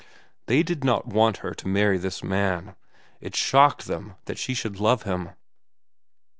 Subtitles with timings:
[0.47, 2.75] They did not want her to marry this man.
[3.19, 5.29] It shocked them that she should love him.